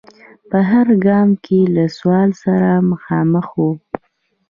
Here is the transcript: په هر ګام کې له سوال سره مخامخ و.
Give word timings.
په 0.49 0.57
هر 0.69 0.87
ګام 1.05 1.29
کې 1.43 1.59
له 1.75 1.83
سوال 1.97 2.29
سره 2.43 2.69
مخامخ 2.91 3.47
و. 3.57 3.65